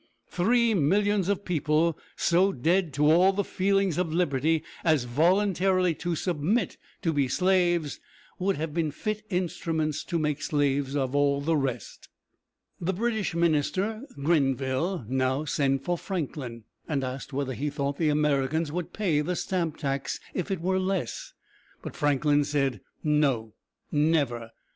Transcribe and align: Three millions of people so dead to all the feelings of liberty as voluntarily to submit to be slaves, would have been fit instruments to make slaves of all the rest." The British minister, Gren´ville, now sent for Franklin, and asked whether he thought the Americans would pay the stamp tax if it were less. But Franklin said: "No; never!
Three 0.29 0.73
millions 0.73 1.29
of 1.29 1.45
people 1.45 1.95
so 2.15 2.51
dead 2.51 2.91
to 2.93 3.11
all 3.11 3.33
the 3.33 3.43
feelings 3.43 3.99
of 3.99 4.11
liberty 4.11 4.63
as 4.83 5.03
voluntarily 5.03 5.93
to 5.93 6.15
submit 6.15 6.77
to 7.03 7.13
be 7.13 7.27
slaves, 7.27 7.99
would 8.39 8.55
have 8.57 8.73
been 8.73 8.89
fit 8.89 9.21
instruments 9.29 10.03
to 10.05 10.17
make 10.17 10.41
slaves 10.41 10.95
of 10.95 11.13
all 11.15 11.39
the 11.39 11.55
rest." 11.55 12.09
The 12.79 12.93
British 12.93 13.35
minister, 13.35 14.01
Gren´ville, 14.17 15.07
now 15.07 15.45
sent 15.45 15.83
for 15.83 15.99
Franklin, 15.99 16.63
and 16.87 17.03
asked 17.03 17.31
whether 17.31 17.53
he 17.53 17.69
thought 17.69 17.97
the 17.99 18.09
Americans 18.09 18.71
would 18.71 18.93
pay 18.93 19.21
the 19.21 19.35
stamp 19.35 19.77
tax 19.77 20.19
if 20.33 20.49
it 20.49 20.61
were 20.61 20.79
less. 20.79 21.33
But 21.83 21.95
Franklin 21.95 22.43
said: 22.43 22.81
"No; 23.03 23.53
never! 23.91 24.49